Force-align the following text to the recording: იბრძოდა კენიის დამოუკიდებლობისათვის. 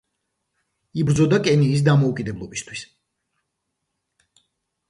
იბრძოდა 1.01 1.39
კენიის 1.47 1.85
დამოუკიდებლობისათვის. 1.87 2.85